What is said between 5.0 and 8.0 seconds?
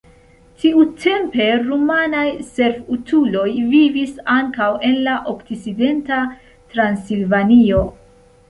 la okcidenta Transilvanio.